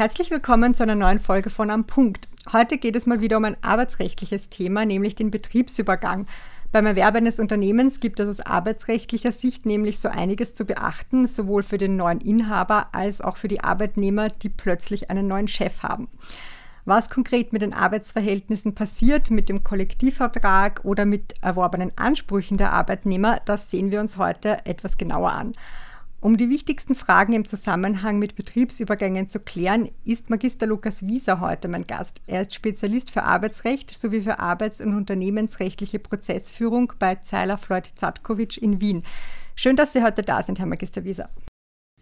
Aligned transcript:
Herzlich 0.00 0.30
willkommen 0.30 0.72
zu 0.72 0.82
einer 0.82 0.94
neuen 0.94 1.20
Folge 1.20 1.50
von 1.50 1.68
Am 1.68 1.84
Punkt. 1.84 2.26
Heute 2.54 2.78
geht 2.78 2.96
es 2.96 3.04
mal 3.04 3.20
wieder 3.20 3.36
um 3.36 3.44
ein 3.44 3.58
arbeitsrechtliches 3.60 4.48
Thema, 4.48 4.86
nämlich 4.86 5.14
den 5.14 5.30
Betriebsübergang. 5.30 6.24
Beim 6.72 6.86
Erwerb 6.86 7.16
eines 7.16 7.38
Unternehmens 7.38 8.00
gibt 8.00 8.18
es 8.18 8.26
aus 8.26 8.40
arbeitsrechtlicher 8.40 9.30
Sicht 9.30 9.66
nämlich 9.66 9.98
so 9.98 10.08
einiges 10.08 10.54
zu 10.54 10.64
beachten, 10.64 11.26
sowohl 11.26 11.62
für 11.62 11.76
den 11.76 11.96
neuen 11.96 12.22
Inhaber 12.22 12.86
als 12.92 13.20
auch 13.20 13.36
für 13.36 13.48
die 13.48 13.60
Arbeitnehmer, 13.60 14.30
die 14.30 14.48
plötzlich 14.48 15.10
einen 15.10 15.28
neuen 15.28 15.48
Chef 15.48 15.82
haben. 15.82 16.08
Was 16.86 17.10
konkret 17.10 17.52
mit 17.52 17.60
den 17.60 17.74
Arbeitsverhältnissen 17.74 18.74
passiert, 18.74 19.30
mit 19.30 19.50
dem 19.50 19.64
Kollektivvertrag 19.64 20.80
oder 20.82 21.04
mit 21.04 21.34
erworbenen 21.42 21.92
Ansprüchen 21.96 22.56
der 22.56 22.72
Arbeitnehmer, 22.72 23.42
das 23.44 23.70
sehen 23.70 23.92
wir 23.92 24.00
uns 24.00 24.16
heute 24.16 24.64
etwas 24.64 24.96
genauer 24.96 25.32
an. 25.32 25.52
Um 26.22 26.36
die 26.36 26.50
wichtigsten 26.50 26.94
Fragen 26.94 27.32
im 27.32 27.46
Zusammenhang 27.46 28.18
mit 28.18 28.36
Betriebsübergängen 28.36 29.26
zu 29.26 29.40
klären, 29.40 29.88
ist 30.04 30.28
Magister 30.28 30.66
Lukas 30.66 31.06
Wieser 31.06 31.40
heute 31.40 31.66
mein 31.66 31.86
Gast. 31.86 32.20
Er 32.26 32.42
ist 32.42 32.52
Spezialist 32.52 33.10
für 33.10 33.22
Arbeitsrecht 33.22 33.88
sowie 33.90 34.20
für 34.20 34.38
arbeits- 34.38 34.82
und 34.82 34.94
unternehmensrechtliche 34.94 35.98
Prozessführung 35.98 36.92
bei 36.98 37.14
Zeiler 37.14 37.56
Floyd 37.56 37.86
Zatkovic 37.94 38.58
in 38.58 38.82
Wien. 38.82 39.02
Schön, 39.56 39.76
dass 39.76 39.94
Sie 39.94 40.02
heute 40.02 40.20
da 40.20 40.42
sind, 40.42 40.58
Herr 40.58 40.66
Magister 40.66 41.04
Wieser. 41.04 41.30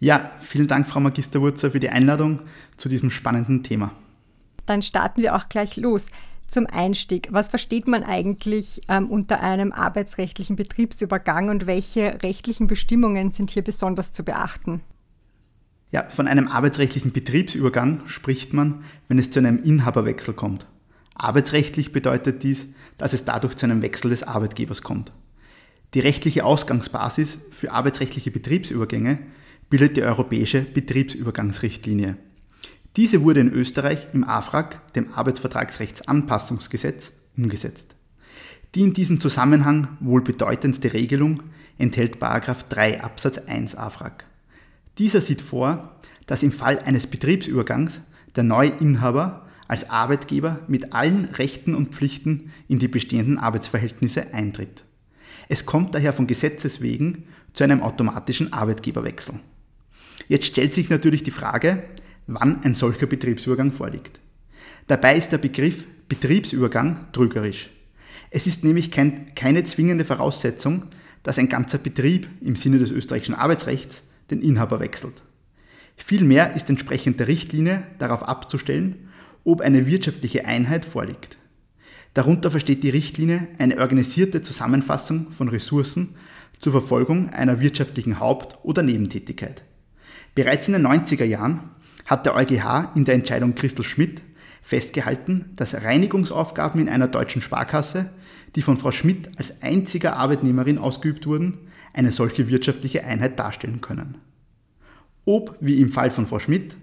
Ja, 0.01 0.31
vielen 0.39 0.67
Dank, 0.67 0.89
Frau 0.89 0.99
Magister 0.99 1.39
Wurzer, 1.39 1.71
für 1.71 1.79
die 1.79 1.89
Einladung 1.89 2.41
zu 2.75 2.89
diesem 2.89 3.11
spannenden 3.11 3.63
Thema. 3.63 3.93
Dann 4.65 4.81
starten 4.81 5.21
wir 5.21 5.33
auch 5.33 5.47
gleich 5.47 5.77
los 5.77 6.07
zum 6.49 6.67
Einstieg. 6.67 7.27
Was 7.31 7.47
versteht 7.47 7.87
man 7.87 8.03
eigentlich 8.03 8.81
ähm, 8.87 9.09
unter 9.09 9.41
einem 9.41 9.71
arbeitsrechtlichen 9.71 10.55
Betriebsübergang 10.55 11.49
und 11.49 11.67
welche 11.67 12.21
rechtlichen 12.23 12.67
Bestimmungen 12.67 13.31
sind 13.31 13.51
hier 13.51 13.63
besonders 13.63 14.11
zu 14.11 14.23
beachten? 14.23 14.81
Ja, 15.91 16.07
von 16.09 16.27
einem 16.27 16.47
arbeitsrechtlichen 16.47 17.11
Betriebsübergang 17.11 18.07
spricht 18.07 18.53
man, 18.53 18.83
wenn 19.07 19.17
es 19.17 19.31
zu 19.31 19.39
einem 19.39 19.57
Inhaberwechsel 19.57 20.33
kommt. 20.33 20.67
Arbeitsrechtlich 21.15 21.91
bedeutet 21.91 22.43
dies, 22.43 22.67
dass 22.97 23.13
es 23.13 23.25
dadurch 23.25 23.55
zu 23.55 23.65
einem 23.65 23.81
Wechsel 23.81 24.09
des 24.11 24.23
Arbeitgebers 24.23 24.83
kommt. 24.83 25.11
Die 25.95 25.99
rechtliche 25.99 26.45
Ausgangsbasis 26.45 27.39
für 27.49 27.71
arbeitsrechtliche 27.71 28.29
Betriebsübergänge 28.29 29.19
bildet 29.69 29.97
die 29.97 30.03
Europäische 30.03 30.61
Betriebsübergangsrichtlinie. 30.61 32.17
Diese 32.99 33.23
wurde 33.23 33.39
in 33.39 33.53
Österreich 33.53 34.09
im 34.11 34.25
AFRAG, 34.25 34.91
dem 34.91 35.13
Arbeitsvertragsrechtsanpassungsgesetz, 35.13 37.13
umgesetzt. 37.37 37.95
Die 38.75 38.81
in 38.81 38.93
diesem 38.93 39.21
Zusammenhang 39.21 39.87
wohl 40.01 40.21
bedeutendste 40.21 40.91
Regelung 40.91 41.41
enthält 41.77 42.17
3 42.19 43.01
Absatz 43.01 43.37
1 43.37 43.75
AFRAG. 43.75 44.25
Dieser 44.97 45.21
sieht 45.21 45.41
vor, 45.41 45.95
dass 46.25 46.43
im 46.43 46.51
Fall 46.51 46.79
eines 46.79 47.07
Betriebsübergangs 47.07 48.01
der 48.35 48.43
neue 48.43 48.71
Inhaber 48.81 49.47
als 49.69 49.89
Arbeitgeber 49.89 50.59
mit 50.67 50.91
allen 50.91 51.23
Rechten 51.23 51.75
und 51.75 51.95
Pflichten 51.95 52.51
in 52.67 52.79
die 52.79 52.89
bestehenden 52.89 53.37
Arbeitsverhältnisse 53.37 54.33
eintritt. 54.33 54.83
Es 55.47 55.65
kommt 55.65 55.95
daher 55.95 56.11
von 56.11 56.27
Gesetzes 56.27 56.81
wegen 56.81 57.23
zu 57.53 57.63
einem 57.63 57.81
automatischen 57.81 58.51
Arbeitgeberwechsel. 58.51 59.35
Jetzt 60.27 60.47
stellt 60.47 60.73
sich 60.73 60.89
natürlich 60.89 61.23
die 61.23 61.31
Frage, 61.31 61.81
wann 62.29 62.63
ein 62.63 62.75
solcher 62.75 63.07
Betriebsübergang 63.07 63.71
vorliegt. 63.71 64.19
Dabei 64.87 65.15
ist 65.15 65.31
der 65.31 65.39
Begriff 65.39 65.85
Betriebsübergang 66.07 67.07
trügerisch. 67.11 67.69
Es 68.29 68.47
ist 68.47 68.63
nämlich 68.63 68.91
kein, 68.91 69.33
keine 69.35 69.63
zwingende 69.63 70.05
Voraussetzung, 70.05 70.85
dass 71.23 71.39
ein 71.39 71.49
ganzer 71.49 71.79
Betrieb 71.79 72.27
im 72.41 72.55
Sinne 72.55 72.79
des 72.79 72.91
österreichischen 72.91 73.35
Arbeitsrechts 73.35 74.03
den 74.29 74.41
Inhaber 74.41 74.79
wechselt. 74.79 75.23
Vielmehr 75.97 76.55
ist 76.55 76.69
entsprechend 76.69 77.19
der 77.19 77.27
Richtlinie 77.27 77.83
darauf 77.97 78.23
abzustellen, 78.23 79.09
ob 79.43 79.61
eine 79.61 79.87
wirtschaftliche 79.87 80.45
Einheit 80.45 80.85
vorliegt. 80.85 81.37
Darunter 82.13 82.51
versteht 82.51 82.83
die 82.83 82.89
Richtlinie 82.89 83.47
eine 83.57 83.79
organisierte 83.79 84.41
Zusammenfassung 84.41 85.31
von 85.31 85.49
Ressourcen 85.49 86.15
zur 86.59 86.73
Verfolgung 86.73 87.29
einer 87.29 87.59
wirtschaftlichen 87.59 88.19
Haupt- 88.19 88.57
oder 88.63 88.83
Nebentätigkeit. 88.83 89.63
Bereits 90.35 90.67
in 90.67 90.73
den 90.73 90.87
90er 90.87 91.25
Jahren 91.25 91.61
hat 92.09 92.25
der 92.25 92.35
EuGH 92.35 92.95
in 92.95 93.05
der 93.05 93.13
Entscheidung 93.13 93.53
Christel 93.53 93.85
Schmidt 93.85 94.23
festgehalten, 94.63 95.45
dass 95.55 95.83
Reinigungsaufgaben 95.83 96.81
in 96.81 96.89
einer 96.89 97.07
deutschen 97.07 97.43
Sparkasse, 97.43 98.09
die 98.55 98.63
von 98.63 98.77
Frau 98.77 98.91
Schmidt 98.91 99.29
als 99.37 99.61
einziger 99.61 100.17
Arbeitnehmerin 100.17 100.79
ausgeübt 100.79 101.27
wurden, 101.27 101.59
eine 101.93 102.11
solche 102.11 102.49
wirtschaftliche 102.49 103.03
Einheit 103.03 103.37
darstellen 103.37 103.79
können. 103.79 104.17
Ob, 105.25 105.55
wie 105.59 105.79
im 105.79 105.91
Fall 105.91 106.09
von 106.09 106.25
Frau 106.25 106.39
Schmidt, 106.39 106.75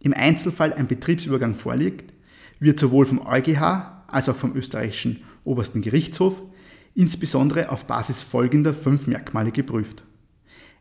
im 0.00 0.12
Einzelfall 0.12 0.72
ein 0.72 0.88
Betriebsübergang 0.88 1.54
vorliegt, 1.54 2.12
wird 2.58 2.80
sowohl 2.80 3.06
vom 3.06 3.24
EuGH 3.24 3.62
als 4.08 4.28
auch 4.28 4.36
vom 4.36 4.56
österreichischen 4.56 5.22
Obersten 5.44 5.80
Gerichtshof 5.80 6.42
insbesondere 6.94 7.70
auf 7.70 7.86
Basis 7.86 8.20
folgender 8.20 8.74
fünf 8.74 9.06
Merkmale 9.06 9.52
geprüft. 9.52 10.02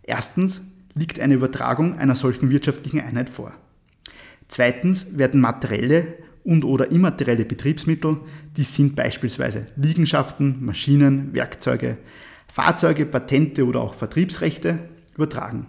Erstens 0.01 0.61
liegt 0.95 1.19
eine 1.19 1.35
Übertragung 1.35 1.97
einer 1.99 2.15
solchen 2.15 2.49
wirtschaftlichen 2.49 2.99
Einheit 2.99 3.29
vor. 3.29 3.53
Zweitens 4.51 5.17
werden 5.17 5.39
materielle 5.39 6.17
und 6.43 6.65
oder 6.65 6.91
immaterielle 6.91 7.45
Betriebsmittel, 7.45 8.17
die 8.57 8.63
sind 8.63 8.97
beispielsweise 8.97 9.67
Liegenschaften, 9.77 10.63
Maschinen, 10.65 11.33
Werkzeuge, 11.33 11.97
Fahrzeuge, 12.51 13.05
Patente 13.05 13.65
oder 13.65 13.79
auch 13.79 13.93
Vertriebsrechte, 13.93 14.77
übertragen. 15.15 15.67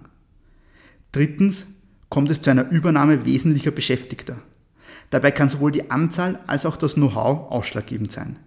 Drittens 1.12 1.68
kommt 2.08 2.30
es 2.32 2.40
zu 2.40 2.50
einer 2.50 2.70
Übernahme 2.70 3.24
wesentlicher 3.24 3.70
Beschäftigter. 3.70 4.36
Dabei 5.10 5.30
kann 5.30 5.48
sowohl 5.48 5.70
die 5.70 5.90
Anzahl 5.90 6.40
als 6.48 6.66
auch 6.66 6.76
das 6.76 6.94
Know-how 6.94 7.52
ausschlaggebend 7.52 8.10
sein. 8.10 8.40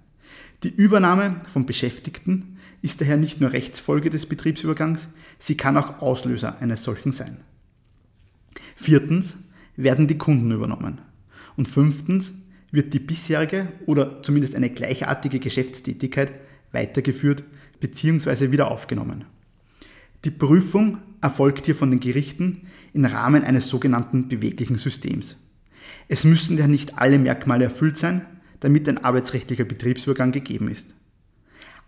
Die 0.63 0.73
Übernahme 0.73 1.37
von 1.47 1.65
Beschäftigten 1.65 2.57
ist 2.81 2.99
daher 2.99 3.17
nicht 3.17 3.39
nur 3.39 3.53
Rechtsfolge 3.53 4.09
des 4.09 4.25
Betriebsübergangs, 4.25 5.07
sie 5.39 5.55
kann 5.55 5.77
auch 5.77 6.01
Auslöser 6.01 6.59
eines 6.59 6.83
solchen 6.83 7.13
sein. 7.13 7.37
Viertens 8.75 9.37
werden 9.77 10.07
die 10.07 10.17
Kunden 10.17 10.51
übernommen. 10.51 11.01
Und 11.57 11.67
fünftens 11.67 12.33
wird 12.71 12.93
die 12.93 12.99
bisherige 12.99 13.67
oder 13.85 14.21
zumindest 14.23 14.55
eine 14.55 14.69
gleichartige 14.69 15.39
Geschäftstätigkeit 15.39 16.33
weitergeführt 16.71 17.43
bzw. 17.79 18.51
wieder 18.51 18.69
aufgenommen. 18.69 19.25
Die 20.25 20.31
Prüfung 20.31 20.97
erfolgt 21.21 21.65
hier 21.65 21.75
von 21.75 21.91
den 21.91 21.99
Gerichten 21.99 22.63
im 22.93 23.05
Rahmen 23.05 23.43
eines 23.43 23.69
sogenannten 23.69 24.27
beweglichen 24.27 24.77
Systems. 24.77 25.37
Es 26.07 26.23
müssen 26.23 26.57
ja 26.57 26.67
nicht 26.67 26.97
alle 26.97 27.19
Merkmale 27.19 27.65
erfüllt 27.65 27.97
sein, 27.97 28.25
damit 28.59 28.89
ein 28.89 29.03
arbeitsrechtlicher 29.03 29.65
Betriebsübergang 29.65 30.31
gegeben 30.31 30.69
ist. 30.69 30.95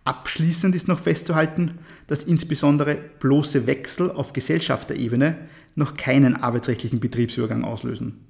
Abschließend 0.08 0.74
ist 0.74 0.88
noch 0.88 1.00
festzuhalten, 1.00 1.80
dass 2.08 2.24
insbesondere 2.24 2.96
bloße 2.96 3.68
Wechsel 3.68 4.10
auf 4.10 4.32
Gesellschafterebene 4.32 5.36
noch 5.76 5.96
keinen 5.96 6.38
arbeitsrechtlichen 6.38 7.02
Betriebsübergang 7.02 7.66
auslösen. 7.66 8.26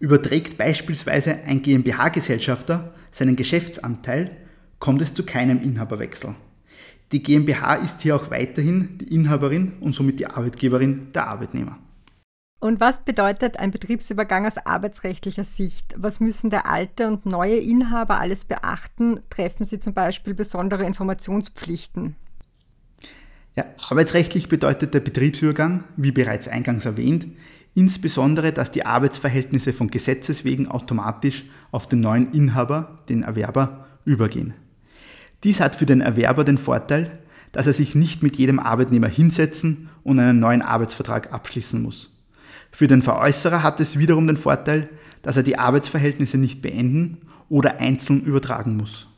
Überträgt 0.00 0.56
beispielsweise 0.56 1.40
ein 1.44 1.60
GmbH-Gesellschafter 1.60 2.94
seinen 3.10 3.36
Geschäftsanteil, 3.36 4.30
kommt 4.78 5.02
es 5.02 5.12
zu 5.12 5.26
keinem 5.26 5.60
Inhaberwechsel. 5.60 6.34
Die 7.12 7.22
GmbH 7.22 7.74
ist 7.74 8.00
hier 8.00 8.16
auch 8.16 8.30
weiterhin 8.30 8.96
die 8.96 9.14
Inhaberin 9.14 9.72
und 9.80 9.94
somit 9.94 10.18
die 10.18 10.28
Arbeitgeberin 10.28 11.12
der 11.12 11.28
Arbeitnehmer. 11.28 11.78
Und 12.58 12.80
was 12.80 13.04
bedeutet 13.04 13.58
ein 13.58 13.70
Betriebsübergang 13.70 14.46
aus 14.46 14.56
arbeitsrechtlicher 14.56 15.44
Sicht? 15.44 15.94
Was 15.98 16.20
müssen 16.20 16.48
der 16.48 16.70
alte 16.70 17.06
und 17.06 17.26
neue 17.26 17.56
Inhaber 17.56 18.18
alles 18.18 18.46
beachten? 18.46 19.20
Treffen 19.28 19.64
sie 19.64 19.78
zum 19.78 19.92
Beispiel 19.92 20.34
besondere 20.34 20.84
Informationspflichten? 20.84 22.16
Ja, 23.54 23.64
arbeitsrechtlich 23.88 24.48
bedeutet 24.48 24.94
der 24.94 25.00
Betriebsübergang, 25.00 25.84
wie 25.96 26.12
bereits 26.12 26.48
eingangs 26.48 26.86
erwähnt, 26.86 27.26
insbesondere, 27.74 28.52
dass 28.52 28.70
die 28.70 28.86
Arbeitsverhältnisse 28.86 29.72
von 29.72 29.88
Gesetzes 29.88 30.44
wegen 30.44 30.68
automatisch 30.68 31.44
auf 31.70 31.86
den 31.86 32.00
neuen 32.00 32.32
Inhaber, 32.32 32.98
den 33.08 33.22
Erwerber, 33.22 33.86
übergehen. 34.04 34.54
Dies 35.44 35.60
hat 35.60 35.74
für 35.74 35.86
den 35.86 36.00
Erwerber 36.00 36.44
den 36.44 36.58
Vorteil, 36.58 37.18
dass 37.52 37.66
er 37.66 37.72
sich 37.74 37.94
nicht 37.94 38.22
mit 38.22 38.36
jedem 38.36 38.58
Arbeitnehmer 38.58 39.08
hinsetzen 39.08 39.88
und 40.04 40.18
einen 40.18 40.38
neuen 40.38 40.62
Arbeitsvertrag 40.62 41.32
abschließen 41.32 41.82
muss. 41.82 42.10
Für 42.70 42.86
den 42.86 43.02
Veräußerer 43.02 43.62
hat 43.62 43.80
es 43.80 43.98
wiederum 43.98 44.26
den 44.26 44.36
Vorteil, 44.36 44.88
dass 45.22 45.36
er 45.36 45.42
die 45.42 45.58
Arbeitsverhältnisse 45.58 46.38
nicht 46.38 46.62
beenden 46.62 47.18
oder 47.48 47.80
einzeln 47.80 48.22
übertragen 48.22 48.76
muss. 48.76 49.08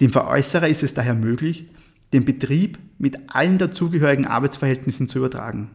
Dem 0.00 0.10
Veräußerer 0.10 0.68
ist 0.68 0.82
es 0.82 0.94
daher 0.94 1.14
möglich, 1.14 1.66
den 2.12 2.24
Betrieb 2.24 2.78
mit 2.98 3.18
allen 3.28 3.58
dazugehörigen 3.58 4.26
Arbeitsverhältnissen 4.26 5.08
zu 5.08 5.18
übertragen. 5.18 5.70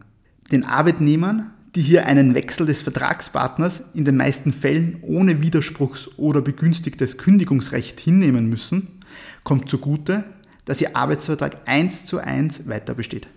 Den 0.52 0.64
Arbeitnehmern, 0.64 1.52
die 1.76 1.82
hier 1.82 2.06
einen 2.06 2.34
Wechsel 2.34 2.66
des 2.66 2.82
Vertragspartners 2.82 3.84
in 3.94 4.06
den 4.06 4.18
meisten 4.18 4.52
Fällen 4.52 4.98
ohne 5.02 5.36
Widerspruchs- 5.42 6.10
oder 6.18 6.42
begünstigtes 6.42 7.18
Kündigungsrecht 7.18 8.00
hinnehmen 8.00 8.50
müssen, 8.50 9.00
kommt 9.44 9.70
zugute, 9.70 10.24
dass 10.66 10.82
ihr 10.82 10.96
Arbeitsvertrag 10.96 11.62
eins 11.66 12.06
zu 12.06 12.20
eins 12.20 12.68
weiter 12.68 12.96
besteht. 12.96 13.28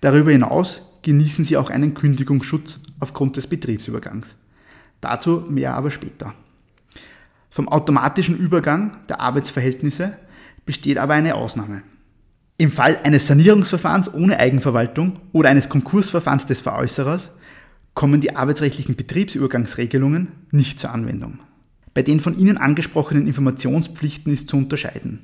Darüber 0.00 0.30
hinaus 0.30 0.82
genießen 1.02 1.44
sie 1.44 1.56
auch 1.56 1.70
einen 1.70 1.94
Kündigungsschutz 1.94 2.80
aufgrund 3.00 3.36
des 3.36 3.46
Betriebsübergangs. 3.46 4.36
Dazu 5.00 5.44
mehr 5.48 5.74
aber 5.74 5.90
später. 5.90 6.34
Vom 7.50 7.68
automatischen 7.68 8.36
Übergang 8.36 8.96
der 9.08 9.20
Arbeitsverhältnisse 9.20 10.16
besteht 10.64 10.98
aber 10.98 11.14
eine 11.14 11.34
Ausnahme. 11.34 11.82
Im 12.56 12.70
Fall 12.70 12.98
eines 13.02 13.26
Sanierungsverfahrens 13.26 14.14
ohne 14.14 14.38
Eigenverwaltung 14.38 15.14
oder 15.32 15.50
eines 15.50 15.68
Konkursverfahrens 15.68 16.46
des 16.46 16.60
Veräußerers 16.60 17.32
kommen 17.94 18.20
die 18.20 18.36
arbeitsrechtlichen 18.36 18.94
Betriebsübergangsregelungen 18.94 20.28
nicht 20.50 20.78
zur 20.78 20.92
Anwendung. 20.92 21.40
Bei 21.94 22.02
den 22.02 22.20
von 22.20 22.38
Ihnen 22.38 22.56
angesprochenen 22.56 23.26
Informationspflichten 23.26 24.32
ist 24.32 24.48
zu 24.48 24.56
unterscheiden, 24.56 25.20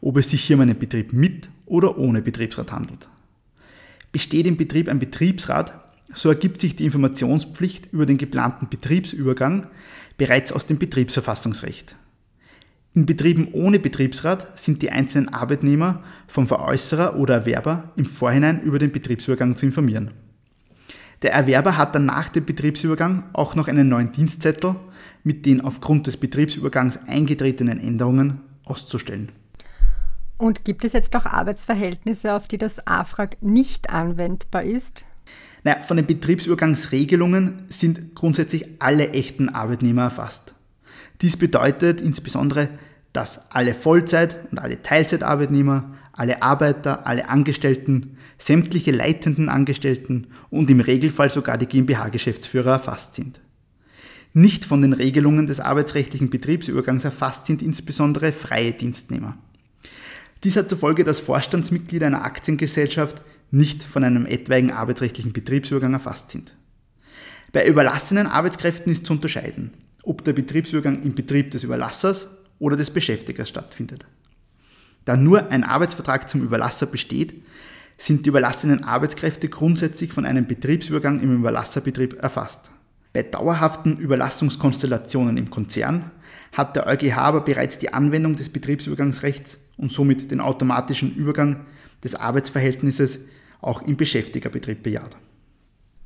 ob 0.00 0.16
es 0.16 0.30
sich 0.30 0.44
hier 0.44 0.56
um 0.56 0.62
einen 0.62 0.78
Betrieb 0.78 1.12
mit 1.12 1.48
oder 1.66 1.98
ohne 1.98 2.22
Betriebsrat 2.22 2.70
handelt. 2.70 3.08
Besteht 4.14 4.46
im 4.46 4.56
Betrieb 4.56 4.88
ein 4.88 5.00
Betriebsrat, 5.00 5.72
so 6.14 6.28
ergibt 6.28 6.60
sich 6.60 6.76
die 6.76 6.84
Informationspflicht 6.84 7.92
über 7.92 8.06
den 8.06 8.16
geplanten 8.16 8.68
Betriebsübergang 8.68 9.66
bereits 10.16 10.52
aus 10.52 10.66
dem 10.66 10.78
Betriebsverfassungsrecht. 10.78 11.96
In 12.94 13.06
Betrieben 13.06 13.48
ohne 13.50 13.80
Betriebsrat 13.80 14.56
sind 14.56 14.82
die 14.82 14.92
einzelnen 14.92 15.30
Arbeitnehmer 15.30 16.04
vom 16.28 16.46
Veräußerer 16.46 17.16
oder 17.16 17.34
Erwerber 17.34 17.90
im 17.96 18.06
Vorhinein 18.06 18.62
über 18.62 18.78
den 18.78 18.92
Betriebsübergang 18.92 19.56
zu 19.56 19.66
informieren. 19.66 20.12
Der 21.22 21.32
Erwerber 21.32 21.76
hat 21.76 21.96
dann 21.96 22.06
nach 22.06 22.28
dem 22.28 22.44
Betriebsübergang 22.44 23.24
auch 23.32 23.56
noch 23.56 23.66
einen 23.66 23.88
neuen 23.88 24.12
Dienstzettel 24.12 24.76
mit 25.24 25.44
den 25.44 25.60
aufgrund 25.60 26.06
des 26.06 26.18
Betriebsübergangs 26.18 27.00
eingetretenen 27.08 27.80
Änderungen 27.80 28.42
auszustellen. 28.62 29.32
Und 30.36 30.64
gibt 30.64 30.84
es 30.84 30.92
jetzt 30.92 31.14
auch 31.16 31.26
Arbeitsverhältnisse, 31.26 32.34
auf 32.34 32.48
die 32.48 32.58
das 32.58 32.86
AFRAG 32.86 33.36
nicht 33.40 33.90
anwendbar 33.90 34.64
ist? 34.64 35.04
Naja, 35.62 35.82
von 35.82 35.96
den 35.96 36.06
Betriebsübergangsregelungen 36.06 37.64
sind 37.68 38.14
grundsätzlich 38.14 38.66
alle 38.80 39.10
echten 39.10 39.48
Arbeitnehmer 39.48 40.02
erfasst. 40.02 40.54
Dies 41.22 41.36
bedeutet 41.36 42.00
insbesondere, 42.00 42.68
dass 43.12 43.50
alle 43.50 43.74
Vollzeit- 43.74 44.38
und 44.50 44.58
alle 44.58 44.82
Teilzeitarbeitnehmer, 44.82 45.94
alle 46.12 46.42
Arbeiter, 46.42 47.06
alle 47.06 47.28
Angestellten, 47.28 48.18
sämtliche 48.36 48.90
leitenden 48.90 49.48
Angestellten 49.48 50.26
und 50.50 50.68
im 50.68 50.80
Regelfall 50.80 51.30
sogar 51.30 51.56
die 51.56 51.66
GmbH-Geschäftsführer 51.66 52.72
erfasst 52.72 53.14
sind. 53.14 53.40
Nicht 54.32 54.64
von 54.64 54.82
den 54.82 54.92
Regelungen 54.92 55.46
des 55.46 55.60
arbeitsrechtlichen 55.60 56.28
Betriebsübergangs 56.28 57.04
erfasst 57.04 57.46
sind 57.46 57.62
insbesondere 57.62 58.32
freie 58.32 58.72
Dienstnehmer. 58.72 59.38
Dies 60.44 60.56
hat 60.56 60.68
zur 60.68 60.76
Folge, 60.76 61.04
dass 61.04 61.20
Vorstandsmitglieder 61.20 62.06
einer 62.06 62.24
Aktiengesellschaft 62.24 63.22
nicht 63.50 63.82
von 63.82 64.04
einem 64.04 64.26
etwaigen 64.26 64.72
arbeitsrechtlichen 64.72 65.32
Betriebsübergang 65.32 65.94
erfasst 65.94 66.30
sind. 66.30 66.54
Bei 67.52 67.66
überlassenen 67.66 68.26
Arbeitskräften 68.26 68.92
ist 68.92 69.06
zu 69.06 69.14
unterscheiden, 69.14 69.72
ob 70.02 70.22
der 70.22 70.34
Betriebsübergang 70.34 71.02
im 71.02 71.14
Betrieb 71.14 71.50
des 71.50 71.64
Überlassers 71.64 72.28
oder 72.58 72.76
des 72.76 72.90
Beschäftigers 72.90 73.48
stattfindet. 73.48 74.04
Da 75.06 75.16
nur 75.16 75.50
ein 75.50 75.64
Arbeitsvertrag 75.64 76.28
zum 76.28 76.42
Überlasser 76.42 76.86
besteht, 76.86 77.42
sind 77.96 78.26
die 78.26 78.30
überlassenen 78.30 78.84
Arbeitskräfte 78.84 79.48
grundsätzlich 79.48 80.12
von 80.12 80.26
einem 80.26 80.46
Betriebsübergang 80.46 81.20
im 81.20 81.36
Überlasserbetrieb 81.36 82.22
erfasst. 82.22 82.70
Bei 83.12 83.22
dauerhaften 83.22 83.96
Überlassungskonstellationen 83.96 85.36
im 85.36 85.48
Konzern 85.48 86.10
hat 86.52 86.74
der 86.74 86.86
EuGH 86.86 87.16
aber 87.16 87.42
bereits 87.42 87.78
die 87.78 87.92
Anwendung 87.94 88.34
des 88.34 88.48
Betriebsübergangsrechts 88.48 89.60
und 89.76 89.92
somit 89.92 90.30
den 90.30 90.40
automatischen 90.40 91.14
Übergang 91.14 91.66
des 92.02 92.14
Arbeitsverhältnisses 92.14 93.20
auch 93.60 93.82
im 93.82 93.96
Beschäftigerbetrieb 93.96 94.82
bejaht. 94.82 95.16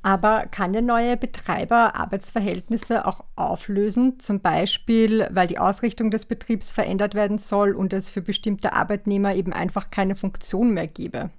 Aber 0.03 0.47
kann 0.47 0.73
der 0.73 0.82
neue 0.82 1.17
Betreiber 1.17 1.97
Arbeitsverhältnisse 1.97 3.05
auch 3.05 3.25
auflösen, 3.35 4.20
zum 4.20 4.41
Beispiel 4.41 5.29
weil 5.32 5.49
die 5.49 5.59
Ausrichtung 5.59 6.11
des 6.11 6.25
Betriebs 6.25 6.73
verändert 6.73 7.15
werden 7.15 7.38
soll 7.38 7.73
und 7.73 7.93
es 7.93 8.09
für 8.09 8.23
bestimmte 8.23 8.73
Arbeitnehmer 8.73 9.35
eben 9.35 9.53
einfach 9.53 9.91
keine 9.91 10.15
Funktion 10.15 10.73
mehr 10.73 10.87
gebe? 10.87 11.31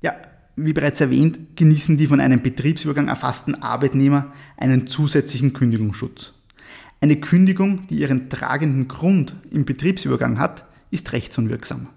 Ja, 0.00 0.14
wie 0.56 0.72
bereits 0.72 1.02
erwähnt, 1.02 1.56
genießen 1.56 1.98
die 1.98 2.06
von 2.06 2.18
einem 2.18 2.40
Betriebsübergang 2.40 3.08
erfassten 3.08 3.62
Arbeitnehmer 3.62 4.32
einen 4.56 4.86
zusätzlichen 4.86 5.52
Kündigungsschutz. 5.52 6.32
Eine 7.02 7.16
Kündigung, 7.16 7.86
die 7.88 7.98
ihren 7.98 8.30
tragenden 8.30 8.88
Grund 8.88 9.36
im 9.50 9.66
Betriebsübergang 9.66 10.38
hat, 10.38 10.64
ist 10.90 11.12
rechtsunwirksam. 11.12 11.88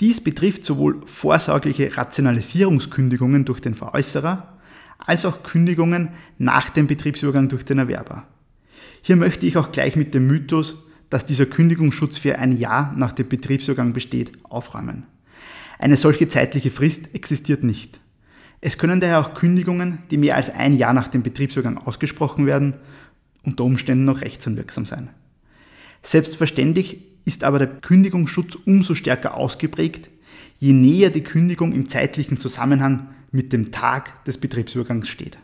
Dies 0.00 0.22
betrifft 0.22 0.64
sowohl 0.64 1.02
vorsorgliche 1.06 1.96
Rationalisierungskündigungen 1.96 3.44
durch 3.44 3.60
den 3.60 3.74
Veräußerer 3.74 4.58
als 4.98 5.24
auch 5.24 5.42
Kündigungen 5.42 6.10
nach 6.38 6.70
dem 6.70 6.86
Betriebsübergang 6.86 7.48
durch 7.48 7.64
den 7.64 7.78
Erwerber. 7.78 8.26
Hier 9.02 9.16
möchte 9.16 9.46
ich 9.46 9.56
auch 9.56 9.70
gleich 9.70 9.96
mit 9.96 10.14
dem 10.14 10.26
Mythos, 10.26 10.76
dass 11.10 11.26
dieser 11.26 11.46
Kündigungsschutz 11.46 12.18
für 12.18 12.38
ein 12.38 12.58
Jahr 12.58 12.92
nach 12.96 13.12
dem 13.12 13.28
Betriebsübergang 13.28 13.92
besteht, 13.92 14.32
aufräumen. 14.44 15.04
Eine 15.78 15.96
solche 15.96 16.28
zeitliche 16.28 16.70
Frist 16.70 17.14
existiert 17.14 17.62
nicht. 17.62 18.00
Es 18.60 18.78
können 18.78 19.00
daher 19.00 19.20
auch 19.20 19.34
Kündigungen, 19.34 19.98
die 20.10 20.16
mehr 20.16 20.36
als 20.36 20.48
ein 20.50 20.74
Jahr 20.74 20.94
nach 20.94 21.08
dem 21.08 21.22
Betriebsübergang 21.22 21.78
ausgesprochen 21.78 22.46
werden, 22.46 22.78
unter 23.42 23.64
Umständen 23.64 24.06
noch 24.06 24.22
rechtsunwirksam 24.22 24.86
sein. 24.86 25.10
Selbstverständlich 26.04 26.98
ist 27.24 27.44
aber 27.44 27.58
der 27.58 27.66
Kündigungsschutz 27.66 28.56
umso 28.66 28.94
stärker 28.94 29.34
ausgeprägt, 29.34 30.10
je 30.58 30.74
näher 30.74 31.10
die 31.10 31.22
Kündigung 31.22 31.72
im 31.72 31.88
zeitlichen 31.88 32.38
Zusammenhang 32.38 33.08
mit 33.32 33.52
dem 33.52 33.72
Tag 33.72 34.24
des 34.26 34.38
Betriebsübergangs 34.38 35.08
steht. 35.08 35.38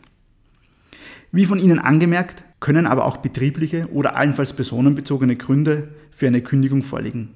Wie 1.31 1.45
von 1.45 1.59
Ihnen 1.59 1.79
angemerkt, 1.79 2.43
können 2.59 2.85
aber 2.85 3.05
auch 3.05 3.17
betriebliche 3.17 3.87
oder 3.91 4.15
allenfalls 4.15 4.53
personenbezogene 4.53 5.35
Gründe 5.35 5.89
für 6.11 6.27
eine 6.27 6.41
Kündigung 6.41 6.83
vorliegen. 6.83 7.29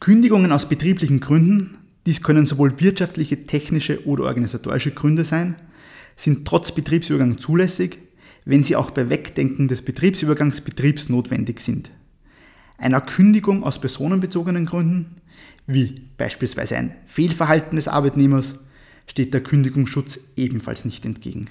Kündigungen 0.00 0.52
aus 0.52 0.68
betrieblichen 0.68 1.20
Gründen, 1.20 1.76
dies 2.06 2.22
können 2.22 2.46
sowohl 2.46 2.80
wirtschaftliche, 2.80 3.46
technische 3.46 4.06
oder 4.06 4.24
organisatorische 4.24 4.92
Gründe 4.92 5.24
sein, 5.24 5.56
sind 6.16 6.48
trotz 6.48 6.72
Betriebsübergang 6.72 7.38
zulässig, 7.38 7.98
wenn 8.46 8.64
sie 8.64 8.74
auch 8.74 8.90
bei 8.90 9.10
Wegdenken 9.10 9.68
des 9.68 9.82
Betriebsübergangs 9.82 10.62
betriebsnotwendig 10.62 11.60
sind. 11.60 11.90
Einer 12.82 13.00
Kündigung 13.00 13.62
aus 13.62 13.78
personenbezogenen 13.78 14.66
Gründen, 14.66 15.14
wie 15.68 16.08
beispielsweise 16.18 16.76
ein 16.76 16.96
Fehlverhalten 17.06 17.76
des 17.76 17.86
Arbeitnehmers, 17.86 18.56
steht 19.06 19.32
der 19.32 19.40
Kündigungsschutz 19.40 20.18
ebenfalls 20.34 20.84
nicht 20.84 21.04
entgegen. 21.04 21.46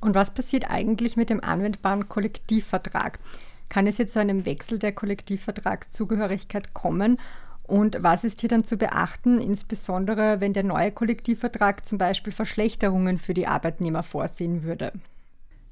Und 0.00 0.16
was 0.16 0.34
passiert 0.34 0.68
eigentlich 0.68 1.16
mit 1.16 1.30
dem 1.30 1.42
anwendbaren 1.44 2.08
Kollektivvertrag? 2.08 3.20
Kann 3.68 3.86
es 3.86 3.98
jetzt 3.98 4.14
zu 4.14 4.18
einem 4.18 4.46
Wechsel 4.46 4.80
der 4.80 4.90
Kollektivvertragszugehörigkeit 4.90 6.74
kommen? 6.74 7.18
Und 7.62 7.98
was 8.00 8.24
ist 8.24 8.40
hier 8.40 8.48
dann 8.48 8.64
zu 8.64 8.76
beachten, 8.78 9.40
insbesondere 9.40 10.40
wenn 10.40 10.52
der 10.52 10.64
neue 10.64 10.90
Kollektivvertrag 10.90 11.86
zum 11.86 11.98
Beispiel 11.98 12.32
Verschlechterungen 12.32 13.18
für 13.18 13.34
die 13.34 13.46
Arbeitnehmer 13.46 14.02
vorsehen 14.02 14.64
würde? 14.64 14.92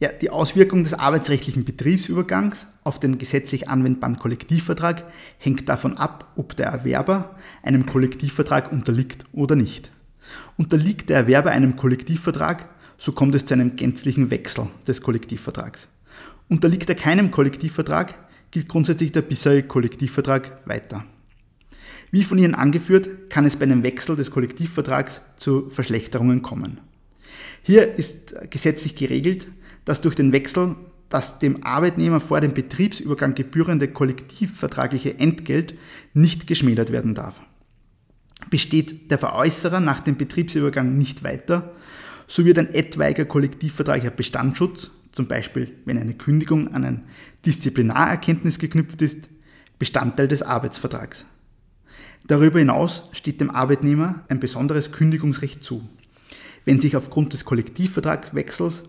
Ja, 0.01 0.09
die 0.09 0.31
Auswirkung 0.31 0.83
des 0.83 0.95
arbeitsrechtlichen 0.95 1.65
Betriebsübergangs 1.65 2.67
auf 2.83 2.99
den 2.99 3.17
gesetzlich 3.17 3.69
anwendbaren 3.69 4.19
Kollektivvertrag 4.19 5.05
hängt 5.39 5.69
davon 5.69 5.97
ab, 5.97 6.33
ob 6.37 6.57
der 6.57 6.67
Erwerber 6.67 7.37
einem 7.63 7.87
Kollektivvertrag 7.87 8.73
unterliegt 8.73 9.25
oder 9.33 9.55
nicht. 9.55 9.93
Unterliegt 10.57 11.11
der 11.11 11.19
Erwerber 11.19 11.53
einem 11.53 11.77
Kollektivvertrag, 11.77 12.69
so 12.99 13.13
kommt 13.13 13.35
es 13.37 13.45
zu 13.45 13.55
einem 13.55 13.77
gänzlichen 13.77 14.31
Wechsel 14.31 14.67
des 14.87 15.01
Kollektivvertrags. 15.01 15.89
Unterliegt 16.49 16.89
er 16.89 16.97
keinem 16.97 17.31
Kollektivvertrag, 17.31 18.15
gilt 18.51 18.69
grundsätzlich 18.69 19.13
der 19.13 19.23
bisherige 19.23 19.69
Kollektivvertrag 19.69 20.67
weiter. 20.67 21.05
Wie 22.11 22.25
von 22.25 22.39
Ihnen 22.39 22.55
angeführt, 22.55 23.31
kann 23.31 23.45
es 23.45 23.57
bei 23.57 23.65
einem 23.65 23.83
Wechsel 23.83 24.17
des 24.17 24.31
Kollektivvertrags 24.31 25.23
zu 25.37 25.71
Verschlechterungen 25.71 26.43
kommen. 26.43 26.81
Hier 27.63 27.95
ist 27.95 28.35
gesetzlich 28.51 28.95
geregelt, 28.95 29.49
dass 29.85 30.01
durch 30.01 30.15
den 30.15 30.33
Wechsel 30.33 30.77
das 31.09 31.39
dem 31.39 31.63
Arbeitnehmer 31.63 32.21
vor 32.21 32.41
dem 32.41 32.55
Betriebsübergang 32.55 33.35
gebührende 33.35 33.89
kollektivvertragliche 33.89 35.19
Entgelt 35.19 35.75
nicht 36.13 36.47
geschmälert 36.47 36.91
werden 36.91 37.15
darf. 37.15 37.41
Besteht 38.51 39.11
der 39.11 39.19
Veräußerer 39.19 39.81
nach 39.81 40.01
dem 40.01 40.17
Betriebsübergang 40.17 40.97
nicht 40.97 41.23
weiter, 41.23 41.73
so 42.27 42.45
wird 42.45 42.59
ein 42.59 42.73
etwaiger 42.73 43.27
kollektivvertraglicher 43.27 44.11
Bestandsschutz, 44.11 44.91
zum 45.13 45.29
Beispiel 45.29 45.73
wenn 45.85 45.99
eine 45.99 46.15
Kündigung 46.15 46.75
an 46.75 46.85
ein 46.85 47.05
Disziplinarerkenntnis 47.47 48.59
geknüpft 48.59 49.03
ist, 49.03 49.29
Bestandteil 49.79 50.29
des 50.29 50.43
Arbeitsvertrags. 50.43 51.27
Darüber 52.27 52.59
hinaus 52.59 53.11
steht 53.13 53.41
dem 53.41 53.51
Arbeitnehmer 53.51 54.25
ein 54.29 54.41
besonderes 54.41 54.93
Kündigungsrecht 54.93 55.63
zu. 55.63 55.87
Wenn 56.65 56.81
sich 56.81 56.97
aufgrund 56.97 57.35
des 57.35 57.45
Kollektivvertragswechsels 57.45 58.85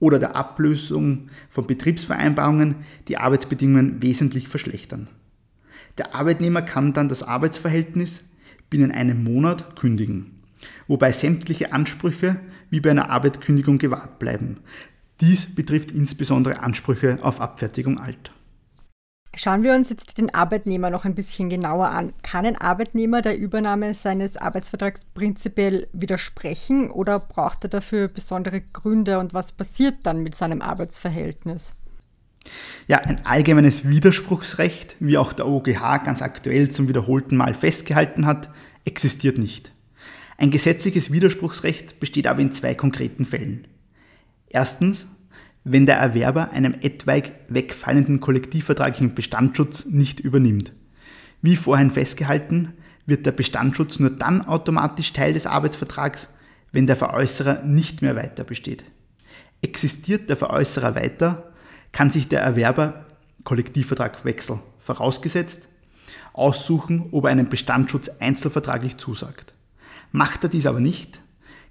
oder 0.00 0.18
der 0.18 0.34
Ablösung 0.34 1.28
von 1.48 1.66
Betriebsvereinbarungen 1.66 2.76
die 3.06 3.18
Arbeitsbedingungen 3.18 4.02
wesentlich 4.02 4.48
verschlechtern. 4.48 5.08
Der 5.98 6.14
Arbeitnehmer 6.14 6.62
kann 6.62 6.92
dann 6.92 7.08
das 7.08 7.22
Arbeitsverhältnis 7.22 8.24
binnen 8.70 8.90
einem 8.90 9.22
Monat 9.22 9.76
kündigen, 9.76 10.40
wobei 10.88 11.12
sämtliche 11.12 11.72
Ansprüche 11.72 12.40
wie 12.70 12.80
bei 12.80 12.90
einer 12.90 13.10
Arbeitskündigung 13.10 13.78
gewahrt 13.78 14.18
bleiben. 14.18 14.58
Dies 15.20 15.54
betrifft 15.54 15.90
insbesondere 15.90 16.60
Ansprüche 16.60 17.18
auf 17.22 17.40
Abfertigung 17.40 18.00
alt. 18.00 18.32
Schauen 19.36 19.62
wir 19.62 19.74
uns 19.74 19.88
jetzt 19.90 20.18
den 20.18 20.34
Arbeitnehmer 20.34 20.90
noch 20.90 21.04
ein 21.04 21.14
bisschen 21.14 21.48
genauer 21.48 21.88
an. 21.88 22.12
Kann 22.22 22.46
ein 22.46 22.56
Arbeitnehmer 22.56 23.22
der 23.22 23.38
Übernahme 23.38 23.94
seines 23.94 24.36
Arbeitsvertrags 24.36 25.04
prinzipiell 25.14 25.86
widersprechen 25.92 26.90
oder 26.90 27.20
braucht 27.20 27.64
er 27.64 27.70
dafür 27.70 28.08
besondere 28.08 28.60
Gründe 28.60 29.18
und 29.20 29.32
was 29.32 29.52
passiert 29.52 29.98
dann 30.02 30.22
mit 30.22 30.34
seinem 30.34 30.62
Arbeitsverhältnis? 30.62 31.74
Ja, 32.88 32.98
ein 32.98 33.24
allgemeines 33.24 33.88
Widerspruchsrecht, 33.88 34.96
wie 34.98 35.16
auch 35.16 35.32
der 35.32 35.46
OGH 35.46 36.04
ganz 36.04 36.22
aktuell 36.22 36.70
zum 36.70 36.88
wiederholten 36.88 37.36
Mal 37.36 37.54
festgehalten 37.54 38.26
hat, 38.26 38.50
existiert 38.84 39.38
nicht. 39.38 39.72
Ein 40.38 40.50
gesetzliches 40.50 41.12
Widerspruchsrecht 41.12 42.00
besteht 42.00 42.26
aber 42.26 42.40
in 42.40 42.52
zwei 42.52 42.74
konkreten 42.74 43.26
Fällen. 43.26 43.68
Erstens, 44.48 45.06
wenn 45.64 45.86
der 45.86 45.96
Erwerber 45.96 46.50
einem 46.50 46.74
etwaig 46.80 47.32
wegfallenden 47.48 48.20
kollektivvertraglichen 48.20 49.14
Bestandsschutz 49.14 49.86
nicht 49.86 50.20
übernimmt. 50.20 50.72
Wie 51.42 51.56
vorhin 51.56 51.90
festgehalten, 51.90 52.72
wird 53.06 53.26
der 53.26 53.32
Bestandsschutz 53.32 53.98
nur 53.98 54.10
dann 54.10 54.46
automatisch 54.46 55.12
Teil 55.12 55.32
des 55.32 55.46
Arbeitsvertrags, 55.46 56.30
wenn 56.72 56.86
der 56.86 56.96
Veräußerer 56.96 57.62
nicht 57.64 58.02
mehr 58.02 58.16
weiter 58.16 58.44
besteht. 58.44 58.84
Existiert 59.62 60.28
der 60.28 60.36
Veräußerer 60.36 60.94
weiter, 60.94 61.52
kann 61.92 62.10
sich 62.10 62.28
der 62.28 62.40
Erwerber 62.40 63.06
Kollektivvertragwechsel 63.44 64.60
vorausgesetzt 64.78 65.68
aussuchen, 66.32 67.08
ob 67.10 67.24
er 67.24 67.30
einen 67.30 67.48
Bestandsschutz 67.48 68.08
einzelvertraglich 68.20 68.96
zusagt. 68.96 69.54
Macht 70.12 70.44
er 70.44 70.50
dies 70.50 70.66
aber 70.66 70.80
nicht, 70.80 71.20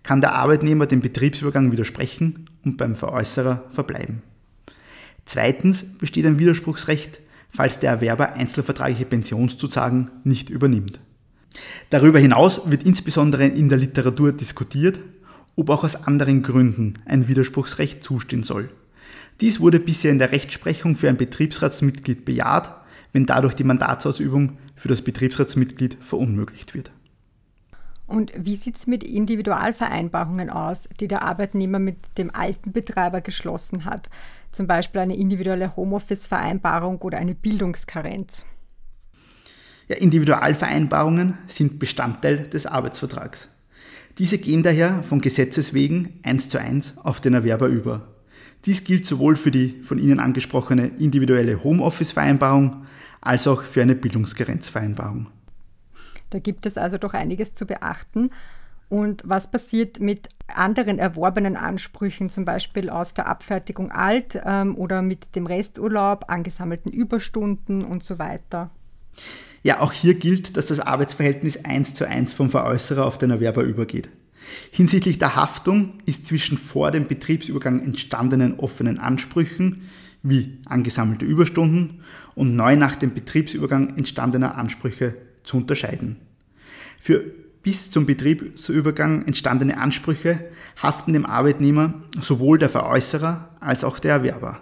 kann 0.03 0.21
der 0.21 0.33
Arbeitnehmer 0.33 0.85
dem 0.85 1.01
Betriebsübergang 1.01 1.71
widersprechen 1.71 2.49
und 2.63 2.77
beim 2.77 2.95
Veräußerer 2.95 3.65
verbleiben. 3.69 4.21
Zweitens 5.25 5.83
besteht 5.83 6.25
ein 6.25 6.39
Widerspruchsrecht, 6.39 7.21
falls 7.49 7.79
der 7.79 7.91
Erwerber 7.91 8.33
einzelvertragliche 8.33 9.05
Pensionszusagen 9.05 10.11
nicht 10.23 10.49
übernimmt. 10.49 10.99
Darüber 11.89 12.19
hinaus 12.19 12.69
wird 12.69 12.83
insbesondere 12.83 13.45
in 13.45 13.69
der 13.69 13.77
Literatur 13.77 14.31
diskutiert, 14.31 14.99
ob 15.55 15.69
auch 15.69 15.83
aus 15.83 15.95
anderen 16.07 16.41
Gründen 16.41 16.93
ein 17.05 17.27
Widerspruchsrecht 17.27 18.03
zustehen 18.03 18.43
soll. 18.43 18.69
Dies 19.41 19.59
wurde 19.59 19.79
bisher 19.79 20.11
in 20.11 20.19
der 20.19 20.31
Rechtsprechung 20.31 20.95
für 20.95 21.09
ein 21.09 21.17
Betriebsratsmitglied 21.17 22.25
bejaht, 22.25 22.75
wenn 23.13 23.25
dadurch 23.25 23.55
die 23.55 23.63
Mandatsausübung 23.63 24.57
für 24.75 24.87
das 24.87 25.01
Betriebsratsmitglied 25.01 25.97
verunmöglicht 25.99 26.73
wird. 26.73 26.91
Und 28.09 28.33
wie 28.35 28.55
sieht 28.55 28.75
es 28.75 28.87
mit 28.87 29.03
Individualvereinbarungen 29.03 30.49
aus, 30.49 30.89
die 30.99 31.07
der 31.07 31.21
Arbeitnehmer 31.21 31.77
mit 31.77 31.97
dem 32.17 32.33
alten 32.33 32.71
Betreiber 32.71 33.21
geschlossen 33.21 33.85
hat? 33.85 34.09
Zum 34.51 34.65
Beispiel 34.65 35.01
eine 35.01 35.15
individuelle 35.15 35.75
Homeoffice-Vereinbarung 35.75 36.97
oder 37.03 37.19
eine 37.19 37.35
Bildungskarenz? 37.35 38.45
Ja, 39.87 39.97
Individualvereinbarungen 39.97 41.37
sind 41.45 41.77
Bestandteil 41.77 42.47
des 42.47 42.65
Arbeitsvertrags. 42.65 43.49
Diese 44.17 44.39
gehen 44.39 44.63
daher 44.63 45.03
von 45.03 45.21
Gesetzes 45.21 45.75
wegen 45.75 46.19
eins 46.23 46.49
zu 46.49 46.59
eins 46.59 46.97
auf 46.97 47.21
den 47.21 47.35
Erwerber 47.35 47.67
über. 47.67 48.07
Dies 48.65 48.83
gilt 48.83 49.05
sowohl 49.05 49.35
für 49.35 49.51
die 49.51 49.81
von 49.83 49.99
Ihnen 49.99 50.19
angesprochene 50.19 50.87
individuelle 50.97 51.63
Homeoffice-Vereinbarung 51.63 52.85
als 53.21 53.47
auch 53.47 53.61
für 53.61 53.83
eine 53.83 53.95
Bildungskarenzvereinbarung. 53.95 55.27
Da 56.29 56.39
gibt 56.39 56.65
es 56.65 56.77
also 56.77 56.97
doch 56.97 57.13
einiges 57.13 57.53
zu 57.53 57.65
beachten. 57.65 58.31
Und 58.89 59.21
was 59.23 59.51
passiert 59.51 59.99
mit 59.99 60.29
anderen 60.47 60.97
erworbenen 60.97 61.55
Ansprüchen, 61.55 62.29
zum 62.29 62.43
Beispiel 62.43 62.89
aus 62.89 63.13
der 63.13 63.27
Abfertigung 63.27 63.91
alt 63.91 64.41
ähm, 64.43 64.75
oder 64.75 65.03
mit 65.03 65.35
dem 65.35 65.45
Resturlaub, 65.45 66.25
angesammelten 66.27 66.91
Überstunden 66.91 67.83
und 67.85 68.03
so 68.03 68.17
weiter? 68.17 68.71
Ja, 69.61 69.81
auch 69.81 69.91
hier 69.91 70.15
gilt, 70.15 70.57
dass 70.57 70.67
das 70.67 70.79
Arbeitsverhältnis 70.79 71.63
eins 71.65 71.93
zu 71.93 72.07
eins 72.07 72.33
vom 72.33 72.49
Veräußerer 72.49 73.05
auf 73.05 73.19
den 73.19 73.29
Erwerber 73.29 73.61
übergeht. 73.61 74.09
Hinsichtlich 74.71 75.19
der 75.19 75.35
Haftung 75.35 75.93
ist 76.05 76.25
zwischen 76.25 76.57
vor 76.57 76.89
dem 76.89 77.07
Betriebsübergang 77.07 77.83
entstandenen 77.83 78.57
offenen 78.59 78.97
Ansprüchen 78.97 79.89
wie 80.23 80.57
angesammelte 80.65 81.25
Überstunden 81.25 82.01
und 82.35 82.55
neu 82.55 82.75
nach 82.75 82.95
dem 82.95 83.13
Betriebsübergang 83.13 83.95
entstandener 83.97 84.55
Ansprüche 84.55 85.15
zu 85.43 85.57
unterscheiden. 85.57 86.17
Für 86.99 87.23
bis 87.61 87.91
zum 87.91 88.05
Betriebsübergang 88.05 89.25
entstandene 89.25 89.77
Ansprüche 89.77 90.39
haften 90.81 91.13
dem 91.13 91.25
Arbeitnehmer 91.25 91.93
sowohl 92.19 92.57
der 92.57 92.69
Veräußerer 92.69 93.49
als 93.59 93.83
auch 93.83 93.99
der 93.99 94.13
Erwerber. 94.13 94.61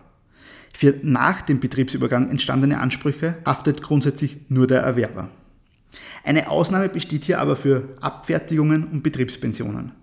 Für 0.74 0.96
nach 1.04 1.42
dem 1.42 1.60
Betriebsübergang 1.60 2.30
entstandene 2.30 2.80
Ansprüche 2.80 3.38
haftet 3.46 3.82
grundsätzlich 3.82 4.38
nur 4.50 4.68
der 4.68 4.82
Erwerber. 4.82 5.30
Eine 6.24 6.50
Ausnahme 6.50 6.90
besteht 6.90 7.26
hier 7.26 7.40
aber 7.40 7.56
für 7.56 7.96
Abfertigungen 8.02 8.86
und 8.86 9.04
Betriebspensionen. 9.04 9.94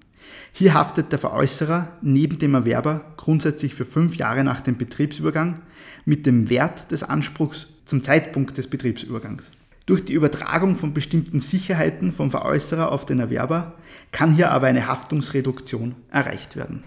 Hier 0.53 0.75
haftet 0.75 1.13
der 1.13 1.19
Veräußerer 1.19 1.93
neben 2.01 2.39
dem 2.39 2.55
Erwerber 2.55 3.13
grundsätzlich 3.17 3.75
für 3.75 3.85
fünf 3.85 4.17
Jahre 4.17 4.45
nach 4.45 4.61
dem 4.61 4.77
Betriebsübergang 4.77 5.61
mit 6.05 6.27
dem 6.27 6.49
Wert 6.49 6.91
des 6.91 7.03
Anspruchs 7.03 7.69
zum 7.85 8.03
Zeitpunkt 8.03 8.57
des 8.57 8.69
Betriebsübergangs. 8.69 9.51
Durch 9.87 10.05
die 10.05 10.15
Übertragung 10.15 10.77
von 10.77 10.95
bestimmten 10.95 11.41
Sicherheiten 11.41 12.11
vom 12.11 12.31
Veräußerer 12.31 12.91
auf 12.91 13.05
den 13.05 13.21
Erwerber 13.21 13.75
kann 14.13 14.33
hier 14.33 14.51
aber 14.51 14.67
eine 14.67 14.87
Haftungsreduktion 14.87 15.95
erreicht 16.11 16.57
werden. 16.57 16.85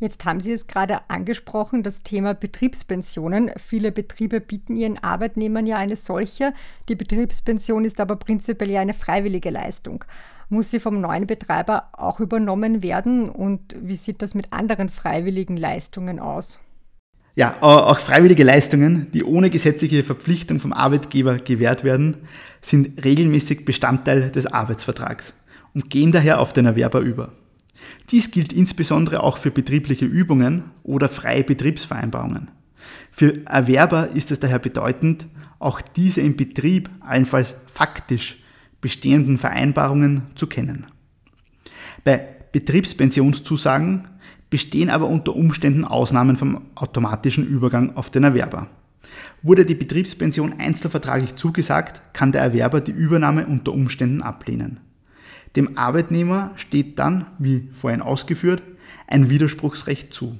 Jetzt 0.00 0.24
haben 0.24 0.40
Sie 0.40 0.52
es 0.52 0.66
gerade 0.66 0.98
angesprochen, 1.08 1.82
das 1.82 2.02
Thema 2.02 2.34
Betriebspensionen. 2.34 3.50
Viele 3.56 3.92
Betriebe 3.92 4.40
bieten 4.40 4.76
ihren 4.76 4.98
Arbeitnehmern 5.02 5.66
ja 5.66 5.76
eine 5.76 5.96
solche. 5.96 6.52
Die 6.88 6.94
Betriebspension 6.94 7.84
ist 7.84 8.00
aber 8.00 8.16
prinzipiell 8.16 8.70
ja 8.70 8.80
eine 8.80 8.94
freiwillige 8.94 9.50
Leistung. 9.50 10.04
Muss 10.48 10.70
sie 10.70 10.80
vom 10.80 11.00
neuen 11.00 11.26
Betreiber 11.26 11.88
auch 11.92 12.20
übernommen 12.20 12.82
werden? 12.82 13.28
Und 13.28 13.76
wie 13.80 13.96
sieht 13.96 14.20
das 14.20 14.34
mit 14.34 14.52
anderen 14.52 14.88
freiwilligen 14.88 15.56
Leistungen 15.56 16.18
aus? 16.18 16.58
Ja, 17.36 17.60
auch 17.62 17.98
freiwillige 17.98 18.44
Leistungen, 18.44 19.10
die 19.12 19.24
ohne 19.24 19.50
gesetzliche 19.50 20.04
Verpflichtung 20.04 20.60
vom 20.60 20.72
Arbeitgeber 20.72 21.36
gewährt 21.38 21.82
werden, 21.82 22.18
sind 22.60 23.04
regelmäßig 23.04 23.64
Bestandteil 23.64 24.30
des 24.30 24.46
Arbeitsvertrags 24.46 25.34
und 25.74 25.90
gehen 25.90 26.12
daher 26.12 26.38
auf 26.38 26.52
den 26.52 26.66
Erwerber 26.66 27.00
über. 27.00 27.32
Dies 28.10 28.30
gilt 28.30 28.52
insbesondere 28.52 29.20
auch 29.20 29.36
für 29.36 29.50
betriebliche 29.50 30.04
Übungen 30.04 30.70
oder 30.84 31.08
freie 31.08 31.42
Betriebsvereinbarungen. 31.42 32.52
Für 33.10 33.44
Erwerber 33.46 34.10
ist 34.14 34.30
es 34.30 34.38
daher 34.38 34.60
bedeutend, 34.60 35.26
auch 35.58 35.80
diese 35.80 36.20
im 36.20 36.36
Betrieb 36.36 36.88
allenfalls 37.00 37.56
faktisch 37.66 38.38
bestehenden 38.80 39.38
Vereinbarungen 39.38 40.22
zu 40.36 40.46
kennen. 40.46 40.86
Bei 42.04 42.28
Betriebspensionszusagen 42.52 44.06
bestehen 44.54 44.88
aber 44.88 45.08
unter 45.08 45.34
Umständen 45.34 45.84
Ausnahmen 45.84 46.36
vom 46.36 46.60
automatischen 46.76 47.44
Übergang 47.44 47.96
auf 47.96 48.08
den 48.10 48.22
Erwerber. 48.22 48.68
Wurde 49.42 49.66
die 49.66 49.74
Betriebspension 49.74 50.60
einzelvertraglich 50.60 51.34
zugesagt, 51.34 52.02
kann 52.12 52.30
der 52.30 52.42
Erwerber 52.42 52.80
die 52.80 52.92
Übernahme 52.92 53.48
unter 53.48 53.72
Umständen 53.72 54.22
ablehnen. 54.22 54.78
Dem 55.56 55.76
Arbeitnehmer 55.76 56.52
steht 56.54 57.00
dann, 57.00 57.26
wie 57.40 57.68
vorhin 57.72 58.00
ausgeführt, 58.00 58.62
ein 59.08 59.28
Widerspruchsrecht 59.28 60.14
zu. 60.14 60.38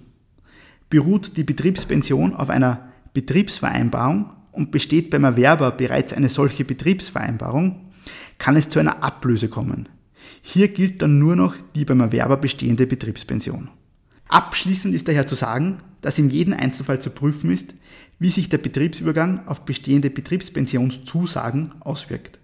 Beruht 0.91 1.37
die 1.37 1.43
Betriebspension 1.43 2.37
auf 2.37 2.51
einer 2.51 2.87
Betriebsvereinbarung 3.15 4.33
und 4.53 4.71
besteht 4.71 5.11
beim 5.11 5.25
Erwerber 5.25 5.73
bereits 5.73 6.13
eine 6.13 6.29
solche 6.29 6.65
Betriebsvereinbarung, 6.65 7.91
kann 8.39 8.55
es 8.55 8.69
zu 8.69 8.79
einer 8.79 9.03
Ablöse 9.03 9.49
kommen. 9.49 9.89
Hier 10.41 10.69
gilt 10.69 11.03
dann 11.03 11.19
nur 11.19 11.35
noch 11.35 11.57
die 11.75 11.85
beim 11.85 11.99
Erwerber 11.99 12.37
bestehende 12.37 12.87
Betriebspension. 12.87 13.71
Abschließend 14.29 14.95
ist 14.95 15.09
daher 15.09 15.27
zu 15.27 15.35
sagen, 15.35 15.79
dass 16.01 16.19
in 16.19 16.29
jedem 16.29 16.55
Einzelfall 16.55 17.01
zu 17.01 17.11
prüfen 17.11 17.51
ist, 17.51 17.75
wie 18.19 18.31
sich 18.31 18.49
der 18.49 18.59
Betriebsübergang 18.59 19.47
auf 19.47 19.63
bestehende 19.63 20.11
Betriebspensionszusagen 20.11 21.75
auswirkt. 21.81 22.39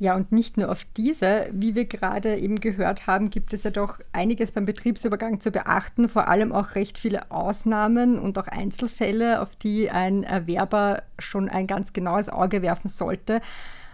Ja, 0.00 0.16
und 0.16 0.32
nicht 0.32 0.56
nur 0.56 0.70
auf 0.70 0.86
diese, 0.96 1.50
wie 1.52 1.74
wir 1.74 1.84
gerade 1.84 2.38
eben 2.38 2.58
gehört 2.58 3.06
haben, 3.06 3.28
gibt 3.28 3.52
es 3.52 3.64
ja 3.64 3.70
doch 3.70 3.98
einiges 4.12 4.50
beim 4.50 4.64
Betriebsübergang 4.64 5.40
zu 5.40 5.50
beachten, 5.50 6.08
vor 6.08 6.26
allem 6.26 6.52
auch 6.52 6.74
recht 6.74 6.98
viele 6.98 7.30
Ausnahmen 7.30 8.18
und 8.18 8.38
auch 8.38 8.46
Einzelfälle, 8.46 9.42
auf 9.42 9.56
die 9.56 9.90
ein 9.90 10.24
Erwerber 10.24 11.02
schon 11.18 11.50
ein 11.50 11.66
ganz 11.66 11.92
genaues 11.92 12.30
Auge 12.30 12.62
werfen 12.62 12.88
sollte. 12.88 13.42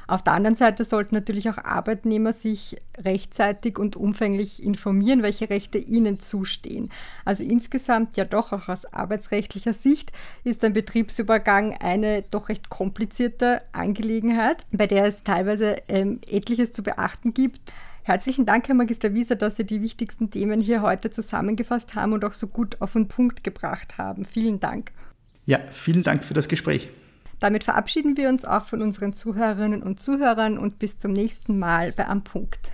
Auf 0.06 0.22
der 0.22 0.34
anderen 0.34 0.54
Seite 0.56 0.84
sollten 0.84 1.14
natürlich 1.14 1.48
auch 1.50 1.58
Arbeitnehmer 1.58 2.32
sich 2.32 2.76
rechtzeitig 2.98 3.78
und 3.78 3.96
umfänglich 3.96 4.62
informieren, 4.62 5.22
welche 5.22 5.50
Rechte 5.50 5.78
ihnen 5.78 6.20
zustehen. 6.20 6.90
Also 7.24 7.44
insgesamt 7.44 8.16
ja 8.16 8.24
doch 8.24 8.52
auch 8.52 8.68
aus 8.68 8.86
arbeitsrechtlicher 8.92 9.72
Sicht 9.72 10.12
ist 10.44 10.64
ein 10.64 10.72
Betriebsübergang 10.72 11.76
eine 11.80 12.22
doch 12.22 12.48
recht 12.48 12.68
komplizierte 12.68 13.62
Angelegenheit, 13.72 14.64
bei 14.70 14.86
der 14.86 15.04
es 15.06 15.24
teilweise 15.24 15.76
ähm, 15.88 16.20
etliches 16.28 16.72
zu 16.72 16.82
beachten 16.82 17.34
gibt. 17.34 17.72
Herzlichen 18.04 18.46
Dank, 18.46 18.68
Herr 18.68 18.76
Magister 18.76 19.14
Wieser, 19.14 19.34
dass 19.34 19.56
Sie 19.56 19.66
die 19.66 19.82
wichtigsten 19.82 20.30
Themen 20.30 20.60
hier 20.60 20.80
heute 20.82 21.10
zusammengefasst 21.10 21.96
haben 21.96 22.12
und 22.12 22.24
auch 22.24 22.34
so 22.34 22.46
gut 22.46 22.80
auf 22.80 22.92
den 22.92 23.08
Punkt 23.08 23.42
gebracht 23.42 23.98
haben. 23.98 24.24
Vielen 24.24 24.60
Dank. 24.60 24.92
Ja, 25.44 25.58
vielen 25.70 26.04
Dank 26.04 26.24
für 26.24 26.34
das 26.34 26.46
Gespräch. 26.46 26.88
Damit 27.40 27.64
verabschieden 27.64 28.16
wir 28.16 28.28
uns 28.28 28.44
auch 28.44 28.64
von 28.64 28.82
unseren 28.82 29.12
Zuhörerinnen 29.12 29.82
und 29.82 30.00
Zuhörern 30.00 30.58
und 30.58 30.78
bis 30.78 30.98
zum 30.98 31.12
nächsten 31.12 31.58
Mal 31.58 31.92
bei 31.92 32.06
Am 32.06 32.24
Punkt. 32.24 32.72